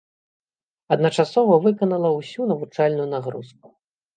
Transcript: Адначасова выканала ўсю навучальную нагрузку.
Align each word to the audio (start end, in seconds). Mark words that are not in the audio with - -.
Адначасова 0.95 1.59
выканала 1.67 2.09
ўсю 2.17 2.41
навучальную 2.53 3.07
нагрузку. 3.15 3.67